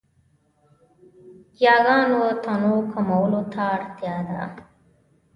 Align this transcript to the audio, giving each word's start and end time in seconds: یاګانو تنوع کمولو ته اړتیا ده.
یاګانو 1.63 2.21
تنوع 2.43 2.81
کمولو 2.91 3.41
ته 3.53 3.61
اړتیا 3.75 4.15
ده. 4.27 4.41